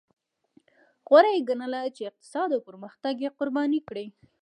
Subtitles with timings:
[1.07, 4.05] غوره یې ګڼله چې اقتصاد او پرمختګ یې قرباني کړي.